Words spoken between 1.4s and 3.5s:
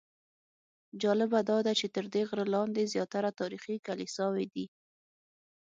داده چې تر دې غره لاندې زیاتره